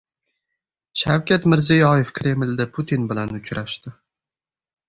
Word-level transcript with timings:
Shavkat 1.01 1.45
Mirziyoyev 1.53 2.13
Kremlda 2.21 2.67
Putin 2.79 3.07
bilan 3.13 3.37
uchrashdi 3.41 3.95